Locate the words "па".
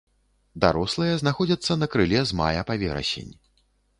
2.69-2.79